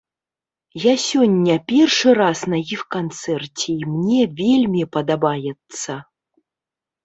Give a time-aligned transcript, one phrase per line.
[0.83, 6.03] Я сёння першы раз на іх канцэрце і мне вельмі падабаецца.